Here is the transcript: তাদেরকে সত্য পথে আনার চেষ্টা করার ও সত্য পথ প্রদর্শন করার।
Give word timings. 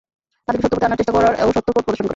তাদেরকে 0.45 0.63
সত্য 0.63 0.73
পথে 0.77 0.87
আনার 0.87 0.99
চেষ্টা 0.99 1.15
করার 1.15 1.33
ও 1.47 1.51
সত্য 1.55 1.67
পথ 1.73 1.81
প্রদর্শন 1.85 2.01
করার। 2.03 2.09